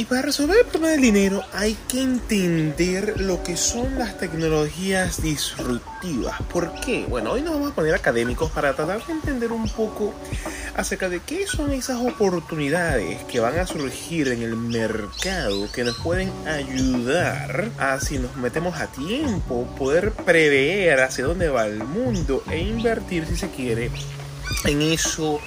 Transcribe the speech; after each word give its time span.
Y 0.00 0.06
para 0.06 0.22
resolver 0.22 0.56
el 0.56 0.64
problema 0.64 0.92
del 0.92 1.02
dinero 1.02 1.44
hay 1.52 1.76
que 1.86 2.00
entender 2.00 3.20
lo 3.20 3.42
que 3.42 3.58
son 3.58 3.98
las 3.98 4.16
tecnologías 4.16 5.20
disruptivas. 5.20 6.40
¿Por 6.50 6.72
qué? 6.80 7.04
Bueno, 7.06 7.32
hoy 7.32 7.42
nos 7.42 7.52
vamos 7.52 7.72
a 7.72 7.74
poner 7.74 7.94
académicos 7.94 8.50
para 8.50 8.74
tratar 8.74 9.04
de 9.04 9.12
entender 9.12 9.52
un 9.52 9.68
poco 9.68 10.14
acerca 10.74 11.10
de 11.10 11.20
qué 11.20 11.46
son 11.46 11.72
esas 11.72 11.98
oportunidades 11.98 13.22
que 13.24 13.40
van 13.40 13.58
a 13.58 13.66
surgir 13.66 14.28
en 14.28 14.40
el 14.40 14.56
mercado 14.56 15.70
que 15.70 15.84
nos 15.84 15.98
pueden 15.98 16.32
ayudar 16.48 17.70
a, 17.78 18.00
si 18.00 18.16
nos 18.16 18.34
metemos 18.36 18.80
a 18.80 18.86
tiempo, 18.86 19.66
poder 19.78 20.12
prever 20.12 20.98
hacia 21.02 21.26
dónde 21.26 21.50
va 21.50 21.66
el 21.66 21.84
mundo 21.84 22.42
e 22.50 22.58
invertir, 22.58 23.26
si 23.26 23.36
se 23.36 23.50
quiere, 23.50 23.90
en 24.64 24.80
eso 24.80 25.40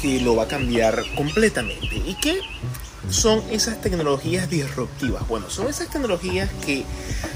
que 0.00 0.18
lo 0.22 0.34
va 0.34 0.44
a 0.44 0.48
cambiar 0.48 1.04
completamente. 1.14 1.94
¿Y 1.94 2.14
qué 2.22 2.40
son 3.10 3.42
esas 3.50 3.80
tecnologías 3.80 4.48
disruptivas? 4.50 5.26
Bueno, 5.28 5.50
son 5.50 5.68
esas 5.68 5.88
tecnologías 5.88 6.50
que 6.64 6.84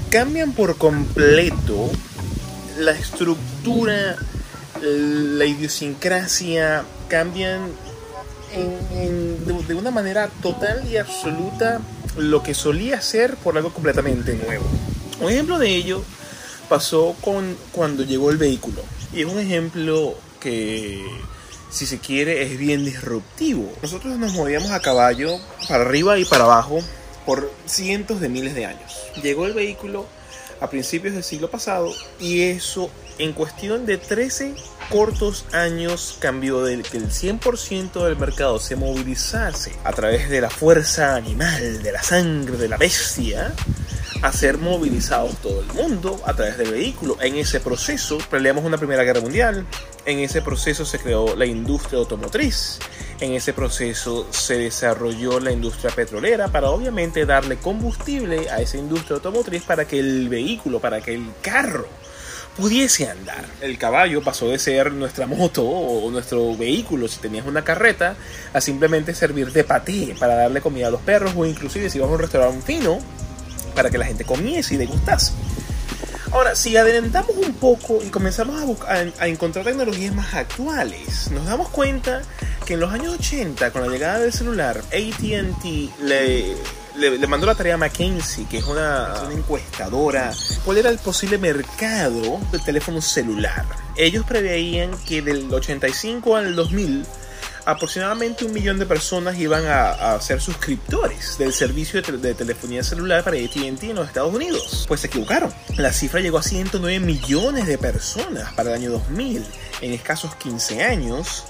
cambian 0.09 0.53
por 0.53 0.77
completo 0.77 1.89
la 2.77 2.91
estructura, 2.91 4.15
la 4.81 5.45
idiosincrasia, 5.45 6.83
cambian 7.07 7.71
de, 9.67 9.73
una 9.73 9.91
manera 9.91 10.29
total 10.41 10.87
y 10.87 10.97
absoluta 10.97 11.81
lo 12.17 12.43
que 12.43 12.53
solía 12.53 13.01
ser 13.01 13.35
por 13.37 13.57
algo 13.57 13.73
completamente 13.73 14.35
nuevo. 14.35 14.65
Un 15.19 15.31
ejemplo 15.31 15.57
de 15.57 15.75
ello 15.75 16.03
pasó 16.69 17.15
con 17.21 17.55
cuando 17.71 18.03
llegó 18.03 18.29
el 18.29 18.37
vehículo. 18.37 18.83
Y 19.13 19.21
es 19.21 19.25
un 19.25 19.39
ejemplo 19.39 20.15
que 20.39 21.03
si 21.73 21.87
se 21.87 21.97
quiere, 21.97 22.43
es 22.43 22.57
bien 22.57 22.85
disruptivo. 22.85 23.73
Nosotros 23.81 24.15
nos 24.17 24.33
movíamos 24.33 24.69
a 24.71 24.79
caballo 24.79 25.39
para 25.67 25.83
arriba 25.83 26.19
y 26.19 26.25
para 26.25 26.43
abajo 26.43 26.79
por 27.25 27.51
cientos 27.65 28.21
de 28.21 28.29
miles 28.29 28.53
de 28.53 28.67
años. 28.67 28.93
Llegó 29.23 29.47
el 29.47 29.53
vehículo 29.53 30.05
a 30.61 30.69
principios 30.69 31.15
del 31.15 31.23
siglo 31.23 31.49
pasado 31.49 31.91
y 32.19 32.41
eso 32.41 32.91
en 33.17 33.33
cuestión 33.33 33.87
de 33.87 33.97
13 33.97 34.53
cortos 34.89 35.45
años 35.51 36.17
cambió 36.19 36.63
de 36.63 36.83
que 36.83 36.97
el 36.97 37.09
100% 37.09 38.05
del 38.05 38.17
mercado 38.17 38.59
se 38.59 38.75
movilizase 38.75 39.73
a 39.83 39.93
través 39.93 40.29
de 40.29 40.41
la 40.41 40.51
fuerza 40.51 41.15
animal, 41.15 41.81
de 41.81 41.91
la 41.91 42.03
sangre, 42.03 42.57
de 42.57 42.69
la 42.69 42.77
bestia, 42.77 43.53
a 44.23 44.31
ser 44.31 44.57
movilizados 44.57 45.35
todo 45.41 45.59
el 45.59 45.67
mundo 45.73 46.17
a 46.25 46.33
través 46.33 46.57
del 46.57 46.71
vehículo. 46.71 47.17
En 47.19 47.35
ese 47.35 47.59
proceso 47.59 48.17
peleamos 48.31 48.63
una 48.63 48.77
Primera 48.77 49.03
Guerra 49.03 49.19
Mundial, 49.19 49.65
en 50.05 50.19
ese 50.19 50.41
proceso 50.41 50.85
se 50.85 50.97
creó 50.97 51.35
la 51.35 51.45
industria 51.45 51.99
automotriz, 51.99 52.79
en 53.19 53.33
ese 53.33 53.51
proceso 53.51 54.25
se 54.31 54.59
desarrolló 54.59 55.41
la 55.41 55.51
industria 55.51 55.91
petrolera 55.93 56.47
para 56.47 56.69
obviamente 56.69 57.25
darle 57.25 57.57
combustible 57.57 58.49
a 58.49 58.61
esa 58.61 58.77
industria 58.77 59.15
automotriz 59.17 59.63
para 59.63 59.85
que 59.85 59.99
el 59.99 60.29
vehículo, 60.29 60.79
para 60.79 61.01
que 61.01 61.13
el 61.13 61.27
carro 61.41 61.85
pudiese 62.55 63.09
andar. 63.09 63.43
El 63.59 63.77
caballo 63.77 64.23
pasó 64.23 64.47
de 64.47 64.57
ser 64.57 64.93
nuestra 64.93 65.27
moto 65.27 65.65
o 65.65 66.09
nuestro 66.11 66.55
vehículo 66.55 67.09
si 67.09 67.19
tenías 67.19 67.45
una 67.45 67.65
carreta 67.65 68.15
a 68.53 68.61
simplemente 68.61 69.13
servir 69.13 69.51
de 69.51 69.65
paté 69.65 70.15
para 70.17 70.35
darle 70.35 70.61
comida 70.61 70.87
a 70.87 70.91
los 70.91 71.01
perros 71.01 71.33
o 71.35 71.45
inclusive 71.45 71.89
si 71.89 71.99
vamos 71.99 72.13
a 72.13 72.15
un 72.15 72.21
restaurante 72.21 72.61
fino 72.65 72.99
para 73.73 73.89
que 73.89 73.97
la 73.97 74.05
gente 74.05 74.25
comiese 74.25 74.75
y 74.75 74.77
le 74.77 74.85
gustase. 74.85 75.33
Ahora, 76.31 76.55
si 76.55 76.75
adelantamos 76.75 77.35
un 77.37 77.53
poco 77.53 77.99
y 78.03 78.09
comenzamos 78.09 78.81
a, 78.87 79.05
a, 79.19 79.27
encontrar 79.27 79.65
tecnologías 79.65 80.15
más 80.15 80.33
actuales, 80.33 81.29
nos 81.29 81.45
damos 81.45 81.69
cuenta 81.69 82.23
que 82.65 82.73
en 82.73 82.79
los 82.79 82.91
años 82.91 83.13
80, 83.19 83.69
con 83.69 83.83
la 83.83 83.87
llegada 83.87 84.17
del 84.17 84.33
celular, 84.33 84.77
ATT 84.77 85.63
le, 86.01 86.55
le, 86.95 87.27
mandó 87.27 87.45
la 87.45 87.53
tarea 87.53 87.75
a 87.75 87.77
McKinsey, 87.77 88.45
que 88.45 88.57
es 88.57 88.65
una, 88.65 89.13
una 89.25 89.33
encuestadora, 89.33 90.33
cuál 90.65 90.79
era 90.79 90.89
el 90.89 90.97
posible 90.97 91.37
mercado 91.37 92.39
del 92.51 92.63
teléfono 92.63 92.99
celular. 92.99 93.65
Ellos 93.95 94.25
preveían 94.25 94.91
que 95.07 95.21
del 95.21 95.53
85 95.53 96.35
al 96.35 96.55
2000 96.55 97.05
aproximadamente 97.65 98.45
un 98.45 98.53
millón 98.53 98.79
de 98.79 98.85
personas 98.85 99.37
iban 99.37 99.65
a, 99.65 100.19
ser 100.21 100.41
suscriptores 100.41 101.37
del 101.37 101.53
servicio 101.53 102.01
de, 102.01 102.33
telefonía 102.33 102.83
celular 102.83 103.23
para 103.23 103.37
ATT 103.37 103.83
en 103.83 103.95
los 103.95 104.07
Estados 104.07 104.33
Unidos. 104.33 104.85
Pues 104.87 105.01
se 105.01 105.07
equivocaron. 105.07 105.53
La 105.77 105.91
cifra 105.91 106.19
llegó 106.19 106.37
a 106.37 106.43
109 106.43 106.99
millones 106.99 107.67
de 107.67 107.77
personas 107.77 108.53
para 108.53 108.69
el 108.69 108.75
año 108.75 108.91
2000. 108.91 109.45
En 109.81 109.93
escasos 109.93 110.35
15 110.35 110.83
años, 110.83 111.45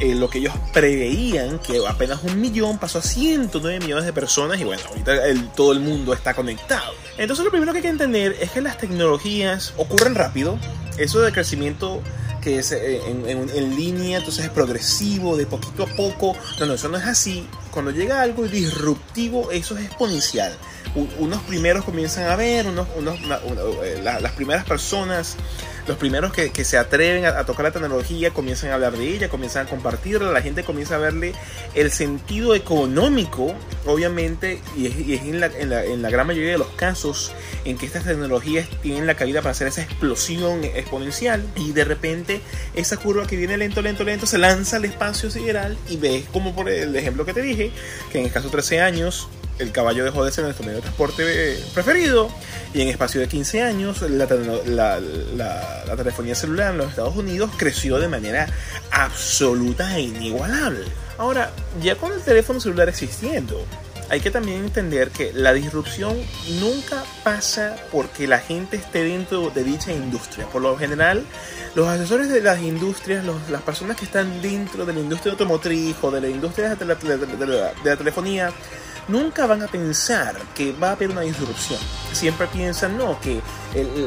eh, 0.00 0.14
lo 0.14 0.28
que 0.28 0.38
ellos 0.38 0.54
preveían, 0.72 1.58
que 1.58 1.80
apenas 1.86 2.22
un 2.22 2.40
millón, 2.40 2.78
pasó 2.78 2.98
a 2.98 3.02
109 3.02 3.80
millones 3.80 4.04
de 4.04 4.12
personas 4.12 4.60
y 4.60 4.64
bueno, 4.64 4.82
ahorita 4.88 5.14
todo 5.54 5.72
el 5.72 5.80
mundo 5.80 6.12
está 6.12 6.34
conectado. 6.34 6.92
Entonces 7.18 7.44
lo 7.44 7.50
primero 7.50 7.72
que 7.72 7.78
hay 7.78 7.82
que 7.82 7.88
entender 7.88 8.36
es 8.40 8.50
que 8.50 8.60
las 8.60 8.78
tecnologías 8.78 9.72
ocurren 9.76 10.14
rápido. 10.14 10.58
Eso 10.98 11.20
de 11.20 11.32
crecimiento 11.32 12.02
que 12.46 12.60
es 12.60 12.70
eh, 12.70 13.00
en, 13.08 13.76
línea, 13.76 14.18
entonces 14.18 14.44
es 14.44 14.50
progresivo, 14.52 15.36
de 15.36 15.46
poquito 15.46 15.82
a 15.82 15.86
poco. 15.96 16.36
No, 16.60 16.66
no, 16.66 16.74
eso 16.74 16.88
no 16.88 16.96
es 16.96 17.04
así. 17.04 17.44
Cuando 17.72 17.90
llega 17.90 18.22
algo 18.22 18.46
disruptivo, 18.46 19.50
eso 19.50 19.76
es 19.76 19.86
exponencial. 19.86 20.56
unos 21.18 21.42
primeros 21.42 21.84
comienzan 21.84 22.28
a 22.28 22.36
ver, 22.36 22.68
unos, 22.68 22.86
unos 22.94 23.18
eh, 23.82 24.00
las 24.00 24.32
primeras 24.34 24.64
personas 24.64 25.36
los 25.86 25.96
primeros 25.96 26.32
que, 26.32 26.64
se 26.64 26.78
atreven 26.78 27.24
a, 27.26 27.44
tocar 27.44 27.64
la 27.64 27.70
tecnología 27.70 28.30
comienzan 28.30 28.70
a 28.70 28.74
hablar 28.74 28.96
de 28.96 29.08
ella, 29.08 29.28
comienzan 29.28 29.66
a 29.66 29.70
compartirla, 29.70 30.32
la 30.32 30.42
gente 30.42 30.64
comienza 30.64 30.96
a 30.96 30.98
verle 30.98 31.32
el 31.74 31.90
sentido 31.92 32.54
económico, 32.54 33.54
obviamente, 33.84 34.60
y 34.76 34.86
es, 35.14 35.22
en, 35.22 35.40
la, 35.40 35.46
en, 35.46 36.02
la, 36.02 36.10
gran 36.10 36.26
mayoría 36.26 36.52
de 36.52 36.58
los 36.58 36.68
casos 36.68 37.32
en 37.64 37.78
que 37.78 37.86
estas 37.86 38.04
tecnologías 38.04 38.68
tienen 38.82 39.06
la 39.06 39.14
cabida 39.14 39.42
para 39.42 39.52
hacer 39.52 39.68
esa 39.68 39.82
explosión 39.82 40.64
exponencial 40.64 41.44
y 41.54 41.72
de 41.72 41.84
repente 41.84 42.40
esa 42.74 42.96
curva 42.96 43.26
que 43.26 43.36
viene 43.36 43.56
lento, 43.56 43.82
lento, 43.82 44.02
lento 44.04 44.26
se 44.26 44.38
lanza 44.38 44.76
al 44.76 44.84
espacio 44.84 45.30
sideral 45.30 45.76
y 45.88 45.96
ves 45.96 46.24
como 46.32 46.54
por 46.54 46.68
el 46.68 46.94
ejemplo 46.96 47.24
que 47.24 47.32
te 47.32 47.42
dije, 47.42 47.70
que 48.10 48.18
en 48.18 48.26
el 48.26 48.32
caso 48.32 48.48
de 48.48 48.52
13 48.52 48.80
años 48.80 49.28
el 49.58 49.72
caballo 49.72 50.04
dejó 50.04 50.24
de 50.24 50.32
ser 50.32 50.44
nuestro 50.44 50.64
medio 50.64 50.76
de 50.76 50.82
transporte 50.82 51.22
eh, 51.26 51.64
preferido 51.72 52.30
y 52.74 52.82
en 52.82 52.88
espacio 52.88 53.20
de 53.20 53.28
15 53.28 53.62
años 53.62 54.02
la, 54.02 54.26
telefonía 55.96 56.34
celular 56.34 56.72
en 56.72 56.78
los 56.78 56.90
Estados 56.90 57.16
Unidos 57.16 57.50
creció 57.56 57.98
de 57.98 58.08
manera 58.08 58.48
absoluta 58.90 59.96
e 59.96 60.02
inigualable. 60.02 60.84
Ahora, 61.18 61.50
ya 61.82 61.96
con 61.96 62.12
el 62.12 62.20
teléfono 62.20 62.60
celular 62.60 62.88
existiendo, 62.88 63.64
hay 64.08 64.20
que 64.20 64.30
también 64.30 64.64
entender 64.64 65.10
que 65.10 65.32
la 65.32 65.52
disrupción 65.52 66.16
nunca 66.60 67.04
pasa 67.24 67.76
porque 67.90 68.28
la 68.28 68.38
gente 68.38 68.76
esté 68.76 69.02
dentro 69.04 69.50
de 69.50 69.64
dicha 69.64 69.92
industria. 69.92 70.46
Por 70.46 70.62
lo 70.62 70.76
general, 70.76 71.24
los 71.74 71.88
asesores 71.88 72.28
de 72.28 72.40
las 72.40 72.60
industrias, 72.60 73.24
las 73.50 73.62
personas 73.62 73.96
que 73.96 74.04
están 74.04 74.40
dentro 74.42 74.86
de 74.86 74.92
la 74.92 75.00
industria 75.00 75.32
automotriz 75.32 75.96
o 76.02 76.10
de 76.10 76.20
la 76.20 76.28
industria 76.28 76.76
de 76.76 76.84
la 76.84 77.96
telefonía, 77.96 78.52
nunca 79.08 79.46
van 79.46 79.62
a 79.62 79.68
pensar 79.68 80.36
que 80.54 80.72
va 80.72 80.90
a 80.90 80.92
haber 80.92 81.10
una 81.10 81.22
disrupción. 81.22 81.78
Siempre 82.12 82.46
piensan, 82.46 82.96
no, 82.96 83.20
que 83.20 83.40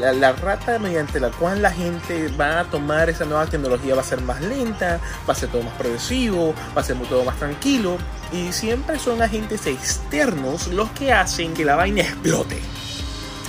la, 0.00 0.32
rata 0.32 0.78
mediante 0.78 1.20
la 1.20 1.30
cual 1.30 1.62
la 1.62 1.70
gente 1.70 2.28
va 2.28 2.60
a 2.60 2.64
tomar 2.64 3.08
esa 3.10 3.24
nueva 3.24 3.46
tecnología 3.46 3.94
va 3.94 4.00
a 4.00 4.04
ser 4.04 4.20
más 4.22 4.40
lenta, 4.40 5.00
va 5.28 5.32
a 5.32 5.36
ser 5.36 5.48
todo 5.50 5.62
más 5.62 5.74
progresivo, 5.74 6.54
va 6.76 6.80
a 6.80 6.84
ser 6.84 6.96
todo 7.08 7.24
más 7.24 7.38
tranquilo. 7.38 7.98
Y 8.32 8.52
siempre 8.52 8.98
son 8.98 9.22
agentes 9.22 9.66
externos 9.66 10.68
los 10.68 10.90
que 10.90 11.12
hacen 11.12 11.54
que 11.54 11.64
la 11.64 11.76
vaina 11.76 12.02
explote. 12.02 12.58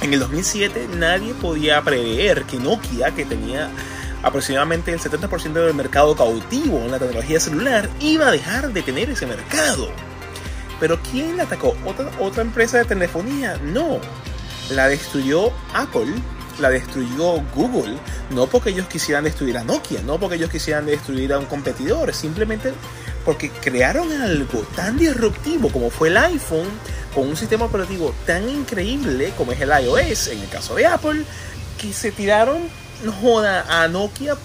En 0.01 0.13
el 0.13 0.19
2007 0.19 0.89
nadie 0.97 1.33
podía 1.35 1.81
prever 1.81 2.44
que 2.45 2.57
Nokia, 2.57 3.12
que 3.12 3.25
tenía 3.25 3.69
aproximadamente 4.23 4.91
el 4.91 5.00
70% 5.00 5.53
del 5.53 5.73
mercado 5.73 6.16
cautivo 6.16 6.79
en 6.79 6.91
la 6.91 7.00
tecnología 7.00 7.39
celular, 7.39 7.89
iba 8.00 8.28
a 8.28 8.31
dejar 8.31 8.72
de 8.73 8.81
tener 8.81 9.09
ese 9.09 9.25
mercado. 9.25 9.89
Pero 10.81 11.00
¿quién 11.12 11.38
la 11.38 11.44
atacó? 11.44 11.78
¿Otra, 11.86 12.12
¿Otra 12.19 12.42
empresa 12.42 12.80
de 12.80 12.86
telefonía? 12.86 13.57
No. 13.63 14.00
La 14.72 14.88
destruyó 14.88 15.51
Apple, 15.74 16.12
la 16.60 16.72
destruyó 16.72 17.42
Google, 17.54 17.98
no 18.31 18.48
porque 18.48 18.72
ellos 18.72 18.88
quisieran 18.88 19.24
destruir 19.24 19.60
a 19.60 19.63
Nokia, 19.63 20.01
no 20.01 20.19
porque 20.19 20.38
ellos 20.38 20.50
quisieran 20.50 20.88
destruir 20.88 21.33
a 21.33 21.39
un 21.39 21.45
competidor, 21.45 22.13
simplemente 22.16 22.74
porque 23.24 23.51
crearon 23.51 24.12
algo 24.12 24.62
tan 24.75 24.98
disruptivo 24.98 25.69
como 25.69 25.92
fue 25.92 26.07
el 26.07 26.18
iPhone, 26.18 26.68
con 27.13 27.27
un 27.27 27.38
sistema 27.38 27.66
operativo 27.66 28.16
tan 28.25 28.50
increíble 28.50 29.34
como 29.38 29.51
es 29.51 29.62
el 29.62 29.69
iOS, 29.69 30.30
en 30.30 30.39
el 30.39 30.50
caso 30.50 30.74
de 30.74 30.88
Apple, 30.88 31.25
que 31.80 31.94
se 31.94 32.12
tiraron, 32.12 32.60
joda, 33.22 33.84
a 33.84 33.88
Nokia 33.88 34.36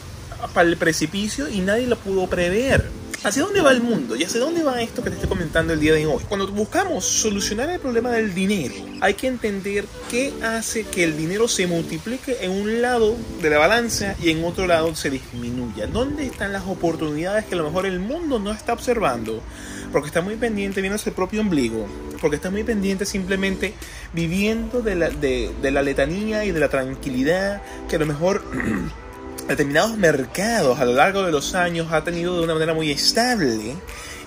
para 0.53 0.69
el 0.69 0.77
precipicio 0.77 1.49
y 1.49 1.61
nadie 1.61 1.87
lo 1.87 1.97
pudo 1.97 2.27
prever. 2.27 2.96
¿Hacia 3.25 3.43
dónde 3.43 3.61
va 3.61 3.73
el 3.73 3.83
mundo? 3.83 4.15
¿Y 4.15 4.25
hacia 4.25 4.41
dónde 4.41 4.63
va 4.63 4.81
esto 4.83 5.03
que 5.03 5.11
te 5.11 5.17
estoy 5.17 5.29
comentando 5.29 5.73
el 5.73 5.81
día 5.81 5.95
de 5.95 6.07
hoy? 6.07 6.23
Cuando 6.29 6.47
buscamos 6.49 7.05
solucionar 7.05 7.69
el 7.71 7.81
problema 7.81 8.11
del 8.11 8.35
dinero, 8.35 8.75
hay 9.01 9.15
que 9.15 9.27
entender 9.27 9.85
qué 10.11 10.33
hace 10.43 10.85
que 10.85 11.03
el 11.03 11.17
dinero 11.17 11.49
se 11.49 11.67
multiplique 11.67 12.39
en 12.43 12.53
un 12.53 12.83
lado 12.83 13.17
de 13.43 13.51
la 13.51 13.59
balanza 13.59 14.15
y 14.23 14.31
en 14.31 14.45
otro 14.45 14.67
lado 14.67 14.95
se 14.95 15.11
disminuya. 15.11 15.87
¿Dónde 15.87 16.27
están 16.27 16.53
las 16.53 16.65
oportunidades 16.67 17.47
que 17.47 17.55
a 17.55 17.59
lo 17.59 17.65
mejor 17.65 17.87
el 17.87 17.99
mundo 17.99 18.39
no 18.39 18.53
está 18.53 18.73
observando 18.73 19.43
porque 19.93 20.09
está 20.09 20.21
muy 20.21 20.37
pendiente 20.37 20.81
viendo 20.81 21.01
el 21.05 21.13
propio 21.13 21.41
ombligo, 21.41 21.87
porque 22.21 22.37
está 22.37 22.51
muy 22.51 22.65
pendiente 22.65 23.07
simplemente 23.07 23.75
viviendo 24.13 24.83
de 24.83 24.95
la, 24.95 25.11
de, 25.11 25.53
de 25.63 25.71
la 25.71 25.83
letanía 25.83 26.45
y 26.45 26.53
de 26.53 26.61
la 26.61 26.69
tranquilidad 26.69 27.63
que 27.89 27.97
a 27.97 27.99
lo 27.99 28.07
mejor 28.07 28.45
determinados 29.49 29.97
mercados 29.97 30.79
a 30.81 30.85
lo 30.85 30.93
largo 30.93 31.23
de 31.23 31.33
los 31.33 31.55
años 31.55 31.89
ha 31.93 32.03
tenido 32.03 32.37
de 32.39 32.45
una 32.45 32.55
manera 32.55 32.75
muy 32.75 32.91
estable 32.91 33.77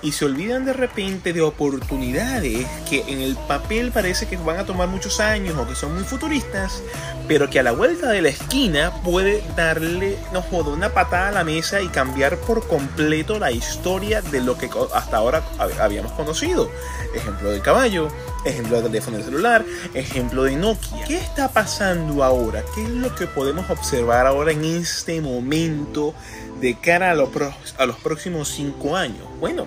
y 0.02 0.12
se 0.12 0.24
olvidan 0.24 0.64
de 0.64 0.72
repente 0.72 1.32
de 1.32 1.42
oportunidades 1.42 2.66
que 2.88 3.04
en 3.08 3.20
el 3.20 3.36
papel 3.36 3.92
parece 3.92 4.26
que 4.26 4.36
van 4.36 4.58
a 4.58 4.64
tomar 4.64 4.88
muchos 4.88 5.20
años 5.20 5.56
o 5.58 5.66
que 5.66 5.74
son 5.74 5.94
muy 5.94 6.04
futuristas, 6.04 6.82
pero 7.28 7.50
que 7.50 7.60
a 7.60 7.62
la 7.62 7.72
vuelta 7.72 8.08
de 8.08 8.22
la 8.22 8.30
esquina 8.30 8.92
puede 9.04 9.42
darle, 9.56 10.16
no 10.32 10.42
jodo, 10.42 10.72
una 10.72 10.90
patada 10.90 11.28
a 11.28 11.32
la 11.32 11.44
mesa 11.44 11.80
y 11.80 11.88
cambiar 11.88 12.38
por 12.38 12.66
completo 12.66 13.38
la 13.38 13.52
historia 13.52 14.22
de 14.22 14.40
lo 14.40 14.56
que 14.56 14.70
hasta 14.94 15.16
ahora 15.16 15.42
habíamos 15.80 16.12
conocido. 16.12 16.70
Ejemplo 17.14 17.50
del 17.50 17.60
caballo, 17.60 18.08
ejemplo 18.44 18.76
del 18.76 18.86
teléfono 18.86 19.22
celular, 19.22 19.64
ejemplo 19.94 20.44
de 20.44 20.56
Nokia. 20.56 21.04
¿Qué 21.04 21.16
está 21.16 21.48
pasando 21.48 22.24
ahora? 22.24 22.64
¿Qué 22.74 22.84
es 22.84 22.90
lo 22.90 23.14
que 23.14 23.26
podemos 23.26 23.68
observar 23.68 24.26
ahora 24.26 24.52
en 24.52 24.64
este 24.64 25.20
momento 25.20 26.14
de 26.60 26.78
cara 26.78 27.10
a, 27.10 27.12
a 27.12 27.86
los 27.86 27.96
próximos 27.96 28.48
cinco 28.48 28.96
años? 28.96 29.24
Bueno, 29.38 29.66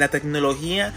la 0.00 0.08
tecnología 0.08 0.92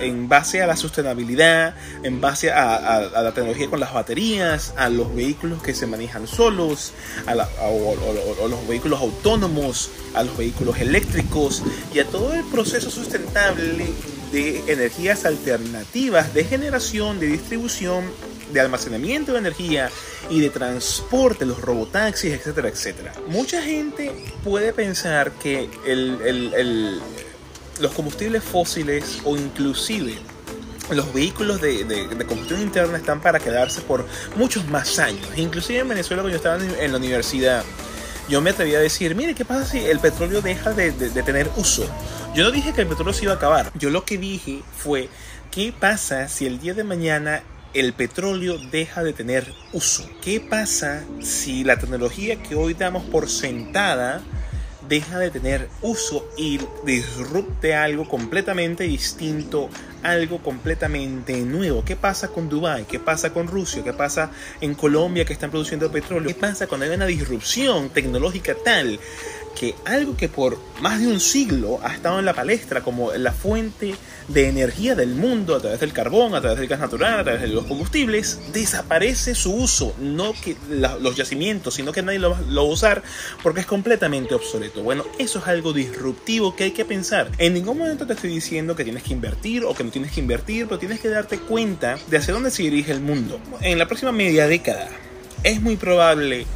en 0.00 0.28
base 0.28 0.62
a 0.62 0.66
la 0.66 0.76
sostenibilidad, 0.76 1.74
en 2.02 2.20
base 2.20 2.50
a, 2.50 3.00
la 3.00 3.32
tecnología 3.32 3.68
con 3.68 3.80
las 3.80 3.92
baterías, 3.92 4.74
a 4.76 4.88
los 4.88 5.14
vehículos 5.14 5.62
que 5.62 5.74
se 5.74 5.86
manejan 5.86 6.26
solos, 6.26 6.92
a, 7.26 7.34
los 7.34 8.68
vehículos 8.68 9.00
autónomos, 9.00 9.90
a 10.14 10.22
los 10.22 10.36
vehículos 10.36 10.78
eléctricos 10.78 11.62
y 11.94 11.98
a 11.98 12.06
todo 12.06 12.34
el 12.34 12.44
proceso 12.44 12.90
sustentable 12.90 13.86
de 14.32 14.72
energías 14.72 15.24
alternativas 15.24 16.34
de 16.34 16.44
generación, 16.44 17.20
de 17.20 17.26
distribución, 17.26 18.04
de 18.52 18.60
almacenamiento 18.60 19.32
de 19.32 19.38
energía 19.38 19.90
y 20.30 20.40
de 20.40 20.50
transporte, 20.50 21.44
los 21.44 21.60
robotaxis, 21.60 22.32
etcétera, 22.32 22.68
etcétera. 22.68 23.12
Mucha 23.28 23.60
gente 23.62 24.12
puede 24.44 24.72
pensar 24.72 25.32
que 25.32 25.68
el 25.84 27.00
los 27.80 27.92
combustibles 27.92 28.42
fósiles 28.42 29.20
o 29.24 29.36
inclusive 29.36 30.18
los 30.90 31.12
vehículos 31.12 31.60
de, 31.60 32.06
combustión 32.28 32.60
interna 32.60 32.96
están 32.96 33.20
para 33.20 33.40
quedarse 33.40 33.80
por 33.80 34.06
muchos 34.36 34.66
más 34.68 34.98
años. 34.98 35.26
Inclusive 35.36 35.80
en 35.80 35.88
Venezuela 35.88 36.22
cuando 36.22 36.30
yo 36.30 36.36
estaba 36.36 36.62
en 36.62 36.92
la 36.92 36.98
universidad, 36.98 37.64
yo 38.28 38.40
me 38.40 38.50
atreví 38.50 38.74
a 38.74 38.80
decir, 38.80 39.14
mire, 39.14 39.34
¿qué 39.34 39.44
pasa 39.44 39.64
si 39.64 39.78
el 39.78 40.00
petróleo 40.00 40.42
deja 40.42 40.72
de, 40.72 40.92
de 40.92 41.22
tener 41.22 41.48
uso? 41.56 41.88
Yo 42.34 42.44
no 42.44 42.50
dije 42.50 42.72
que 42.72 42.82
el 42.82 42.86
petróleo 42.88 43.14
se 43.14 43.24
iba 43.24 43.32
a 43.32 43.36
acabar. 43.36 43.70
Yo 43.74 43.90
lo 43.90 44.04
que 44.04 44.18
dije 44.18 44.62
fue, 44.76 45.08
¿qué 45.50 45.72
pasa 45.78 46.28
si 46.28 46.46
el 46.46 46.60
día 46.60 46.74
de 46.74 46.84
mañana 46.84 47.42
el 47.72 47.92
petróleo 47.92 48.58
deja 48.70 49.04
de 49.04 49.12
tener 49.12 49.52
uso? 49.72 50.08
¿Qué 50.22 50.40
pasa 50.40 51.04
si 51.20 51.62
la 51.62 51.78
tecnología 51.78 52.42
que 52.42 52.54
hoy 52.54 52.74
damos 52.74 53.04
por 53.04 53.28
sentada 53.28 54.22
deja 54.88 55.18
de 55.18 55.30
tener 55.30 55.68
uso 55.82 56.28
y 56.36 56.60
disrupte 56.84 57.74
algo 57.74 58.08
completamente 58.08 58.84
distinto, 58.84 59.68
algo 60.02 60.42
completamente 60.42 61.40
nuevo. 61.40 61.84
¿Qué 61.84 61.96
pasa 61.96 62.28
con 62.28 62.48
Dubái? 62.48 62.84
¿Qué 62.84 62.98
pasa 62.98 63.32
con 63.32 63.48
Rusia? 63.48 63.82
¿Qué 63.82 63.92
pasa 63.92 64.30
en 64.60 64.74
Colombia 64.74 65.24
que 65.24 65.32
están 65.32 65.50
produciendo 65.50 65.90
petróleo? 65.90 66.28
¿Qué 66.28 66.34
pasa 66.34 66.66
cuando 66.66 66.86
hay 66.86 66.92
una 66.92 67.06
disrupción 67.06 67.90
tecnológica 67.90 68.54
tal 68.64 68.98
que 69.58 69.74
algo 69.86 70.16
que 70.16 70.28
por 70.28 70.58
más 70.80 71.00
de 71.00 71.08
un 71.08 71.18
siglo 71.18 71.80
ha 71.82 71.94
estado 71.94 72.18
en 72.18 72.26
la 72.26 72.34
palestra 72.34 72.82
como 72.82 73.12
la 73.12 73.32
fuente 73.32 73.94
de 74.28 74.48
energía 74.48 74.94
del 74.94 75.14
mundo 75.14 75.54
a 75.54 75.60
través 75.60 75.80
del 75.80 75.92
carbón, 75.92 76.34
a 76.34 76.40
través 76.40 76.58
del 76.58 76.68
gas 76.68 76.80
natural, 76.80 77.20
a 77.20 77.24
través 77.24 77.42
de 77.42 77.48
los 77.48 77.64
combustibles, 77.66 78.40
desaparece 78.52 79.34
su 79.34 79.54
uso, 79.54 79.94
no 80.00 80.32
que 80.32 80.56
los 80.68 81.16
yacimientos, 81.16 81.74
sino 81.74 81.92
que 81.92 82.02
nadie 82.02 82.18
lo, 82.18 82.30
va 82.30 82.38
a 82.38 82.62
usar 82.62 83.02
porque 83.42 83.60
es 83.60 83.66
completamente 83.66 84.34
obsoleto. 84.34 84.82
Bueno, 84.82 85.04
eso 85.18 85.38
es 85.38 85.46
algo 85.46 85.72
disruptivo 85.72 86.56
que 86.56 86.64
hay 86.64 86.70
que 86.72 86.84
pensar. 86.84 87.30
En 87.38 87.54
ningún 87.54 87.78
momento 87.78 88.06
te 88.06 88.14
estoy 88.14 88.30
diciendo 88.30 88.74
que 88.74 88.84
tienes 88.84 89.02
que 89.02 89.12
invertir 89.12 89.64
o 89.64 89.74
que 89.74 89.84
no 89.84 89.90
tienes 89.90 90.12
que 90.12 90.20
invertir, 90.20 90.66
pero 90.66 90.78
tienes 90.78 91.00
que 91.00 91.08
darte 91.08 91.38
cuenta 91.38 91.98
de 92.08 92.16
hacia 92.16 92.34
dónde 92.34 92.50
se 92.50 92.62
dirige 92.62 92.92
el 92.92 93.00
mundo. 93.00 93.40
En 93.60 93.78
la 93.78 93.86
próxima 93.86 94.12
media 94.12 94.46
década 94.46 94.88
es 95.42 95.60
muy 95.60 95.76
probable 95.76 96.46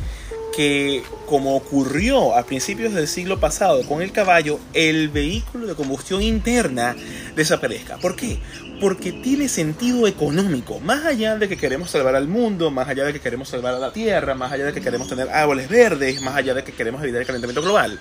que 0.55 1.03
como 1.27 1.57
ocurrió 1.57 2.35
a 2.37 2.45
principios 2.45 2.95
del 2.95 3.07
siglo 3.09 3.39
pasado 3.39 3.83
con 3.87 4.03
el 4.03 4.13
caballo, 4.13 4.59
el 4.73 5.09
vehículo 5.09 5.67
de 5.67 5.75
combustión 5.75 6.23
interna 6.23 6.97
desaparezca. 7.37 7.99
¿Por 7.99 8.17
qué? 8.17 8.39
Porque 8.81 9.13
tiene 9.13 9.49
sentido 9.49 10.07
económico. 10.07 10.81
Más 10.81 11.05
allá 11.05 11.37
de 11.37 11.49
que 11.49 11.57
queremos 11.57 11.91
salvar 11.91 12.17
al 12.17 12.29
mundo, 12.29 12.71
más 12.71 12.89
allá 12.89 13.05
de 13.05 13.13
que 13.13 13.21
queremos 13.21 13.49
salvar 13.49 13.75
a 13.75 13.79
la 13.79 13.93
Tierra, 13.93 14.35
más 14.35 14.53
allá 14.53 14.67
de 14.67 14.73
que 14.73 14.81
queremos 14.81 15.09
tener 15.09 15.29
árboles 15.31 15.69
verdes, 15.69 16.21
más 16.23 16.35
allá 16.35 16.55
de 16.55 16.65
que 16.65 16.73
queremos 16.73 17.03
evitar 17.03 17.21
el 17.21 17.27
calentamiento 17.27 17.63
global. 17.63 17.99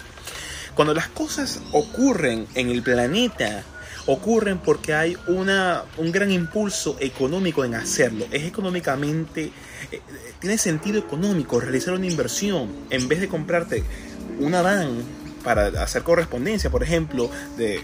Cuando 0.75 0.94
las 0.94 1.10
cosas 1.10 1.60
ocurren 1.74 2.48
en 2.56 2.69
el 2.69 2.81
planeta, 2.81 3.63
ocurren 4.12 4.58
porque 4.58 4.94
hay 4.96 5.16
una, 5.28 5.84
un 5.98 6.12
gran 6.12 6.32
impulso 6.32 6.98
económico 7.00 7.64
en 7.64 7.76
hacerlo. 7.76 8.26
Es 8.32 8.44
económicamente, 8.44 9.52
eh, 9.92 10.02
tiene 10.40 10.58
sentido 10.58 10.98
económico 10.98 11.60
realizar 11.60 11.94
una 11.94 12.08
inversión 12.08 12.70
en 12.90 13.08
vez 13.08 13.22
de 13.22 13.28
comprarte 13.28 13.84
una 14.40 14.64
van 14.64 15.04
para 15.44 15.68
hacer 15.82 16.02
correspondencia, 16.04 16.70
por 16.70 16.82
ejemplo, 16.84 17.30
de, 17.56 17.82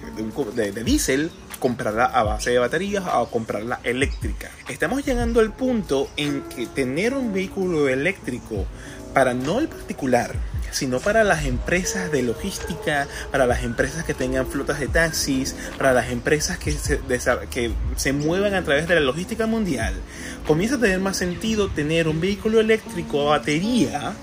de, 0.56 0.72
de 0.72 0.84
diésel, 0.84 1.32
comprarla 1.60 2.06
a 2.06 2.24
base 2.24 2.50
de 2.50 2.58
baterías 2.58 3.04
o 3.14 3.28
comprarla 3.30 3.80
eléctrica. 3.84 4.50
Estamos 4.68 5.06
llegando 5.06 5.40
al 5.40 5.54
punto 5.54 6.10
en 6.18 6.42
que 6.44 6.66
tener 6.66 7.14
un 7.14 7.34
vehículo 7.34 7.88
eléctrico 7.88 8.66
para 9.14 9.34
no 9.34 9.60
el 9.60 9.68
particular, 9.68 10.36
sino 10.76 11.00
para 11.00 11.24
las 11.24 11.46
empresas 11.46 12.12
de 12.12 12.22
logística, 12.22 13.08
para 13.32 13.48
las 13.48 13.64
empresas 13.64 14.04
que 14.04 14.14
tengan 14.14 14.46
flotas 14.46 14.82
de 14.82 14.90
taxis, 14.90 15.56
para 15.78 15.94
las 15.94 16.10
empresas 16.12 16.58
que 16.58 16.74
se, 16.74 17.00
que 17.50 17.72
se 17.96 18.12
muevan 18.12 18.54
a 18.56 18.64
través 18.64 18.86
de 18.86 18.96
la 18.96 19.00
logística 19.00 19.48
mundial, 19.48 19.94
comienza 20.46 20.76
a 20.76 20.80
tener 20.80 21.00
más 21.00 21.16
sentido 21.16 21.70
tener 21.70 22.10
un 22.10 22.20
vehículo 22.20 22.60
eléctrico 22.60 23.22
a 23.22 23.38
batería 23.38 24.14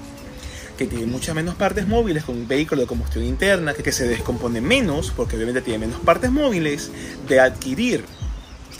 que 0.76 0.86
tiene 0.86 1.06
muchas 1.06 1.34
menos 1.34 1.54
partes 1.54 1.88
móviles 1.88 2.24
con 2.24 2.36
un 2.36 2.46
vehículo 2.46 2.82
de 2.82 2.86
combustión 2.86 3.24
interna 3.24 3.72
que, 3.72 3.82
que 3.82 3.92
se 3.92 4.06
descompone 4.06 4.60
menos 4.60 5.10
porque 5.10 5.36
obviamente 5.36 5.62
tiene 5.62 5.86
menos 5.86 6.00
partes 6.00 6.30
móviles 6.30 6.90
de 7.28 7.40
adquirir 7.40 8.04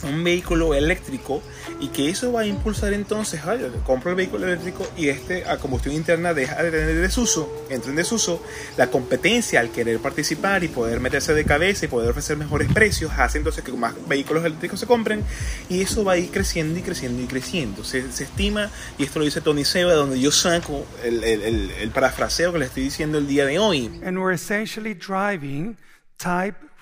un 0.03 0.23
vehículo 0.23 0.75
eléctrico 0.75 1.43
y 1.82 1.88
que 1.88 2.08
eso 2.08 2.31
va 2.31 2.43
a 2.43 2.46
impulsar 2.46 2.93
entonces, 2.93 3.41
compro 3.84 4.10
el 4.10 4.17
vehículo 4.17 4.46
eléctrico 4.46 4.86
y 4.96 5.08
este 5.08 5.44
a 5.44 5.58
combustión 5.58 5.96
interna 5.96 6.32
deja 6.32 6.62
de 6.62 6.70
tener 6.70 6.94
desuso, 6.94 7.67
entra 7.69 7.91
en 7.91 7.96
desuso, 7.96 8.41
la 8.77 8.86
competencia 8.86 9.58
al 9.58 9.70
querer 9.70 9.98
participar 9.98 10.62
y 10.62 10.69
poder 10.69 11.01
meterse 11.01 11.34
de 11.34 11.44
cabeza 11.44 11.86
y 11.86 11.89
poder 11.89 12.10
ofrecer 12.10 12.36
mejores 12.36 12.72
precios 12.72 13.10
hace 13.19 13.39
entonces 13.39 13.65
que 13.65 13.72
más 13.72 13.94
vehículos 14.06 14.44
eléctricos 14.44 14.79
se 14.79 14.86
compren 14.86 15.24
y 15.69 15.81
eso 15.81 16.05
va 16.05 16.12
a 16.12 16.19
ir 16.19 16.31
creciendo 16.31 16.79
y 16.79 16.82
creciendo 16.82 17.20
y 17.20 17.27
creciendo. 17.27 17.82
Se, 17.82 17.98
estima, 17.98 18.70
y 18.96 19.03
esto 19.03 19.19
lo 19.19 19.24
dice 19.24 19.41
Tony 19.41 19.65
Seba, 19.65 19.94
donde 19.94 20.20
yo 20.20 20.31
saco 20.31 20.86
el, 21.03 21.24
el, 21.24 21.72
el, 21.72 21.91
parafraseo 21.91 22.53
que 22.53 22.60
le 22.60 22.67
estoy 22.67 22.84
diciendo 22.84 23.19
el 23.19 23.27
día 23.27 23.44
de 23.44 23.58
hoy. 23.58 23.91
And 24.05 24.19
we're 24.19 24.34
essentially 24.34 24.94
driving 24.94 25.77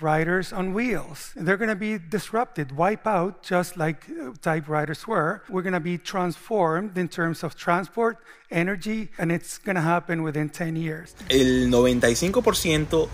typewriters 0.00 0.52
on 0.52 0.73
wheels. 0.73 1.33
They're 1.37 1.59
going 1.59 1.69
to 1.69 1.76
be 1.76 1.99
disrupted, 1.99 2.73
wipe 2.73 3.07
out, 3.07 3.42
just 3.42 3.76
like 3.76 4.07
uh, 4.09 4.33
typewriters 4.40 5.07
were. 5.07 5.42
We're 5.50 5.62
going 5.62 5.75
to 5.75 5.80
be 5.80 5.99
transformed 5.99 6.97
in 6.97 7.09
terms 7.09 7.45
of 7.45 7.54
transport, 7.54 8.16
energy, 8.50 9.11
and 9.19 9.30
it's 9.30 9.59
going 9.59 9.76
to 9.76 9.83
happen 9.83 10.23
within 10.23 10.49
10 10.49 10.76
years. 10.76 11.14
El 11.28 11.69
95% 11.71 13.09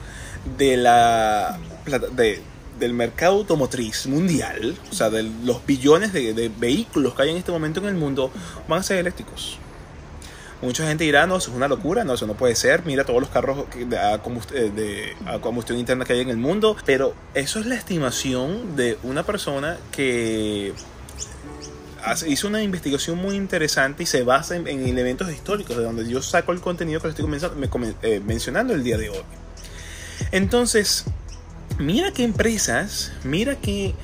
de 0.57 0.77
la 0.77 1.59
de, 2.15 2.41
del 2.79 2.93
mercado 2.93 3.39
automotriz 3.39 4.07
mundial, 4.07 4.77
o 4.89 4.95
sea, 4.95 5.11
de 5.11 5.25
los 5.45 5.67
billones 5.67 6.13
de, 6.13 6.35
de 6.35 6.49
vehículos 6.49 7.15
que 7.15 7.23
hay 7.23 7.31
en 7.31 7.37
este 7.39 7.51
momento 7.51 7.81
en 7.81 7.87
el 7.87 7.95
mundo, 7.95 8.31
van 8.69 8.81
a 8.81 8.83
ser 8.85 8.99
eléctricos. 8.99 9.59
Mucha 10.63 10.87
gente 10.87 11.05
dirá, 11.05 11.27
no, 11.27 11.37
eso 11.37 11.51
es 11.51 11.57
una 11.57 11.69
locura, 11.69 12.03
no, 12.05 12.15
eso 12.15 12.27
no 12.27 12.35
puede 12.35 12.57
ser, 12.57 12.85
mira 12.87 13.05
todos 13.05 13.21
los 13.21 13.29
carros 13.29 13.67
de, 13.75 13.99
a, 13.99 14.19
combustión, 14.23 15.79
interna 15.79 16.07
que 16.07 16.15
hay 16.15 16.21
en 16.21 16.31
el 16.31 16.39
mundo, 16.39 16.77
pero 16.87 17.15
eso 17.35 17.61
es 17.61 17.67
la 17.67 17.75
estimación 17.75 18.75
de 18.75 18.97
una 19.03 19.23
persona 19.23 19.77
que 19.93 20.73
hizo 22.27 22.49
una 22.49 22.63
investigación 22.63 23.19
muy 23.19 23.37
interesante 23.37 24.05
y 24.05 24.07
se 24.07 24.23
basa 24.23 24.57
en, 24.57 24.67
elementos 24.67 25.31
históricos, 25.31 25.77
de 25.77 25.83
donde 25.83 26.09
yo 26.09 26.23
saco 26.23 26.53
el 26.53 26.61
contenido 26.61 27.01
que 27.01 27.09
les 27.09 27.19
estoy 27.19 27.95
eh, 28.03 28.23
mencionando 28.25 28.73
el 28.73 28.83
día 28.83 28.97
de 28.97 29.11
hoy. 29.11 29.25
Entonces, 30.33 31.05
mira 31.79 32.13
qué 32.13 32.25
empresas, 32.25 33.13
mira 33.25 33.57
qué 33.57 33.95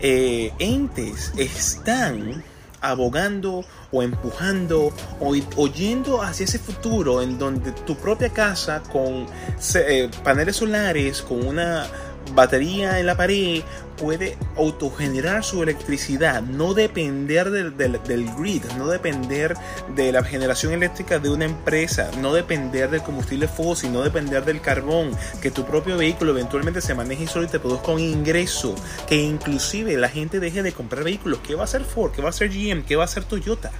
eh, 0.00 0.52
entes 0.58 1.32
están 1.38 2.44
abogando 2.82 3.64
o 3.90 4.02
empujando 4.02 4.92
o, 5.20 5.34
oyendo 5.56 6.22
hacia 6.22 6.44
ese 6.44 6.58
futuro 6.58 7.22
en 7.22 7.38
donde 7.38 7.72
tu 7.72 7.96
propia 7.96 8.30
casa 8.30 8.82
con 8.92 9.26
eh, 9.74 10.10
paneles 10.22 10.56
solares, 10.56 11.22
con 11.22 11.46
una 11.46 11.86
batería 12.34 12.98
en 12.98 13.06
la 13.06 13.16
pared 13.16 13.62
puede 13.96 14.36
autogenerar 14.56 15.44
su 15.44 15.62
electricidad, 15.62 16.42
no 16.42 16.74
depender 16.74 17.50
del, 17.50 17.76
del, 17.76 18.34
grid, 18.34 18.64
no 18.76 18.88
depender 18.88 19.54
de 19.94 20.10
la 20.12 20.24
generación 20.24 20.72
eléctrica 20.72 21.18
de 21.18 21.30
una 21.30 21.44
empresa, 21.44 22.10
no 22.20 22.32
depender 22.32 22.90
del 22.90 23.02
combustible 23.02 23.48
fósil, 23.48 23.92
no 23.92 24.02
depender 24.02 24.44
del 24.44 24.60
carbón, 24.60 25.12
que 25.40 25.50
tu 25.50 25.64
propio 25.64 25.96
vehículo 25.96 26.32
eventualmente 26.32 26.80
se 26.80 26.94
maneje 26.94 27.26
solo 27.26 27.44
y 27.44 27.48
te 27.48 27.60
produzca 27.60 27.92
un 27.92 28.00
ingreso, 28.00 28.74
que 29.06 29.16
inclusive 29.16 29.96
la 29.96 30.08
gente 30.08 30.40
deje 30.40 30.62
de 30.62 30.72
comprar 30.72 31.04
vehículos. 31.04 31.40
¿Qué 31.46 31.54
va 31.54 31.62
a 31.62 31.64
hacer 31.64 31.84
Ford? 31.84 32.12
¿Qué 32.12 32.22
va 32.22 32.28
a 32.28 32.30
hacer 32.30 32.48
GM? 32.48 32.84
¿Qué 32.84 32.96
va 32.96 33.02
a 33.02 33.06
hacer 33.06 33.24
Toyota? 33.24 33.70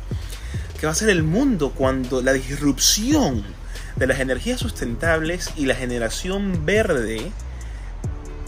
¿Qué 0.79 0.87
va 0.87 0.91
a 0.91 0.93
hacer 0.93 1.09
el 1.09 1.23
mundo 1.23 1.73
cuando 1.75 2.23
la 2.23 2.33
disrupción 2.33 3.45
de 3.97 4.07
las 4.07 4.21
energías 4.21 4.61
sustentables 4.61 5.51
y 5.57 5.67
la 5.67 5.75
generación 5.75 6.65
verde 6.65 7.31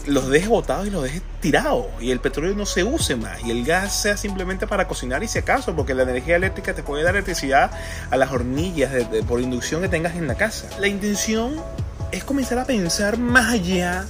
los 0.07 0.29
deje 0.29 0.47
botados 0.47 0.87
y 0.87 0.89
los 0.89 1.03
deje 1.03 1.21
tirados 1.39 1.85
y 1.99 2.11
el 2.11 2.19
petróleo 2.19 2.55
no 2.55 2.65
se 2.65 2.83
use 2.83 3.15
más 3.15 3.43
y 3.43 3.51
el 3.51 3.65
gas 3.65 4.01
sea 4.01 4.17
simplemente 4.17 4.67
para 4.67 4.87
cocinar 4.87 5.23
y 5.23 5.27
si 5.27 5.39
acaso 5.39 5.75
porque 5.75 5.93
la 5.93 6.03
energía 6.03 6.35
eléctrica 6.35 6.73
te 6.73 6.83
puede 6.83 7.03
dar 7.03 7.15
electricidad 7.15 7.71
a 8.09 8.17
las 8.17 8.31
hornillas 8.31 8.91
de, 8.91 9.23
por 9.23 9.41
inducción 9.41 9.81
que 9.81 9.89
tengas 9.89 10.15
en 10.15 10.27
la 10.27 10.35
casa. 10.35 10.67
La 10.79 10.87
intención 10.87 11.55
es 12.11 12.23
comenzar 12.23 12.59
a 12.59 12.65
pensar 12.65 13.17
más 13.17 13.53
allá 13.53 14.05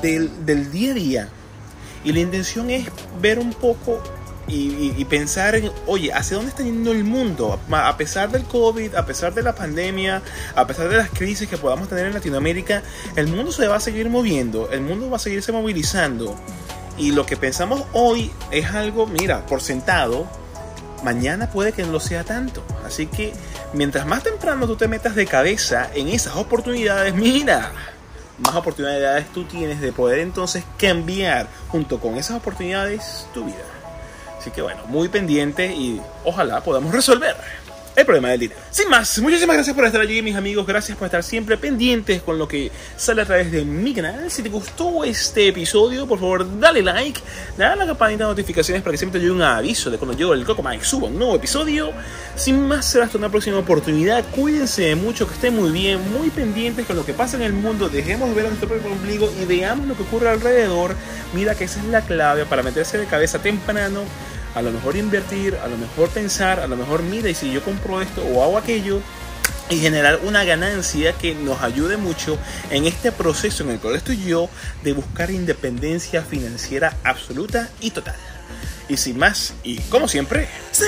del, 0.00 0.46
del 0.46 0.70
día 0.70 0.90
a 0.92 0.94
día 0.94 1.28
y 2.04 2.12
la 2.12 2.20
intención 2.20 2.70
es 2.70 2.88
ver 3.20 3.38
un 3.38 3.52
poco 3.52 4.02
y, 4.48 5.04
pensar 5.06 5.56
en, 5.56 5.72
oye, 5.86 6.12
¿hacia 6.12 6.36
dónde 6.36 6.50
está 6.50 6.62
yendo 6.62 6.92
el 6.92 7.04
mundo? 7.04 7.58
A 7.70 7.96
pesar 7.96 8.30
del 8.30 8.44
COVID, 8.44 8.94
a 8.94 9.04
pesar 9.04 9.34
de 9.34 9.42
la 9.42 9.54
pandemia, 9.54 10.22
a 10.54 10.66
pesar 10.66 10.88
de 10.88 10.96
las 10.96 11.10
crisis 11.10 11.48
que 11.48 11.58
podamos 11.58 11.88
tener 11.88 12.06
en 12.06 12.14
Latinoamérica, 12.14 12.82
el 13.16 13.26
mundo 13.26 13.50
se 13.50 13.66
va 13.66 13.76
a 13.76 13.80
seguir 13.80 14.08
moviendo, 14.08 14.70
el 14.70 14.82
mundo 14.82 15.10
va 15.10 15.16
a 15.16 15.20
seguirse 15.20 15.50
movilizando. 15.50 16.36
Y 16.96 17.10
lo 17.10 17.26
que 17.26 17.36
pensamos 17.36 17.84
hoy 17.92 18.30
es 18.50 18.70
algo, 18.70 19.06
mira, 19.06 19.44
por 19.46 19.60
sentado, 19.60 20.26
mañana 21.02 21.50
puede 21.50 21.72
que 21.72 21.82
no 21.82 21.92
lo 21.92 22.00
sea 22.00 22.24
tanto. 22.24 22.64
Así 22.84 23.06
que 23.06 23.32
mientras 23.72 24.06
más 24.06 24.22
temprano 24.22 24.66
tú 24.66 24.76
te 24.76 24.88
metas 24.88 25.14
de 25.14 25.26
cabeza 25.26 25.90
en 25.94 26.08
esas 26.08 26.36
oportunidades, 26.36 27.14
mira, 27.14 27.72
más 28.38 28.54
oportunidades 28.54 29.26
tú 29.32 29.44
tienes 29.44 29.80
de 29.80 29.92
poder 29.92 30.20
entonces 30.20 30.64
cambiar 30.78 31.48
junto 31.68 32.00
con 32.00 32.16
esas 32.16 32.36
oportunidades 32.36 33.26
tu 33.34 33.44
vida. 33.44 33.75
Así 34.46 34.52
que 34.52 34.62
bueno, 34.62 34.86
muy 34.86 35.08
pendiente 35.08 35.74
y 35.74 36.00
ojalá 36.24 36.60
podamos 36.60 36.94
resolver 36.94 37.34
el 37.96 38.04
problema 38.04 38.28
del 38.28 38.40
dinero. 38.40 38.60
Sin 38.70 38.90
más, 38.90 39.18
muchísimas 39.20 39.56
gracias 39.56 39.74
por 39.74 39.86
estar 39.86 40.02
allí, 40.02 40.20
mis 40.20 40.36
amigos. 40.36 40.66
Gracias 40.66 40.98
por 40.98 41.06
estar 41.06 41.22
siempre 41.22 41.56
pendientes 41.56 42.20
con 42.20 42.38
lo 42.38 42.46
que 42.46 42.70
sale 42.96 43.22
a 43.22 43.24
través 43.24 43.50
de 43.50 43.64
mi 43.64 43.94
canal. 43.94 44.30
Si 44.30 44.42
te 44.42 44.50
gustó 44.50 45.02
este 45.02 45.48
episodio, 45.48 46.06
por 46.06 46.20
favor, 46.20 46.60
dale 46.60 46.82
like, 46.82 47.18
dale 47.56 47.72
a 47.72 47.76
la 47.76 47.86
campanita 47.86 48.24
de 48.24 48.30
notificaciones 48.30 48.82
para 48.82 48.92
que 48.92 48.98
siempre 48.98 49.18
te 49.18 49.24
llegue 49.24 49.34
un 49.34 49.42
aviso 49.42 49.90
de 49.90 49.96
cuando 49.96 50.14
yo, 50.14 50.34
el 50.34 50.44
Coco 50.44 50.62
Mike, 50.62 50.84
suba 50.84 51.08
un 51.08 51.18
nuevo 51.18 51.36
episodio. 51.36 51.90
Sin 52.36 52.68
más, 52.68 52.84
será 52.84 53.06
hasta 53.06 53.16
una 53.16 53.30
próxima 53.30 53.58
oportunidad. 53.58 54.24
Cuídense 54.30 54.94
mucho, 54.94 55.26
que 55.26 55.32
estén 55.32 55.56
muy 55.56 55.70
bien, 55.70 55.98
muy 56.12 56.28
pendientes 56.28 56.84
con 56.86 56.96
lo 56.96 57.06
que 57.06 57.14
pasa 57.14 57.36
en 57.38 57.44
el 57.44 57.54
mundo. 57.54 57.88
Dejemos 57.88 58.28
de 58.28 58.34
ver 58.34 58.44
a 58.44 58.48
nuestro 58.48 58.68
propio 58.68 58.92
ombligo 58.92 59.32
y 59.40 59.46
veamos 59.46 59.86
lo 59.88 59.96
que 59.96 60.02
ocurre 60.02 60.28
alrededor. 60.28 60.94
Mira 61.32 61.54
que 61.54 61.64
esa 61.64 61.80
es 61.80 61.86
la 61.86 62.02
clave 62.02 62.44
para 62.44 62.62
meterse 62.62 62.98
de 62.98 63.06
cabeza 63.06 63.38
temprano 63.38 64.02
a 64.56 64.62
lo 64.62 64.72
mejor 64.72 64.96
invertir, 64.96 65.54
a 65.62 65.68
lo 65.68 65.76
mejor 65.76 66.08
pensar, 66.08 66.60
a 66.60 66.66
lo 66.66 66.76
mejor 66.76 67.02
mira 67.02 67.28
y 67.28 67.34
si 67.34 67.52
yo 67.52 67.62
compro 67.62 68.00
esto 68.00 68.24
o 68.24 68.42
hago 68.42 68.56
aquello 68.56 69.00
y 69.68 69.78
generar 69.78 70.20
una 70.24 70.44
ganancia 70.44 71.12
que 71.12 71.34
nos 71.34 71.60
ayude 71.62 71.98
mucho 71.98 72.38
en 72.70 72.86
este 72.86 73.12
proceso 73.12 73.64
en 73.64 73.70
el 73.70 73.78
cual 73.78 73.96
estoy 73.96 74.24
yo 74.24 74.48
de 74.82 74.94
buscar 74.94 75.30
independencia 75.30 76.22
financiera 76.22 76.96
absoluta 77.04 77.68
y 77.80 77.90
total. 77.90 78.16
Y 78.88 78.96
sin 78.96 79.18
más, 79.18 79.52
y 79.62 79.78
como 79.90 80.08
siempre, 80.08 80.48
¡se! 80.70 80.86